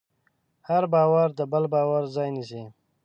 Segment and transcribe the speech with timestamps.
[0.67, 2.63] هر باور د بل باور ځای نيسي.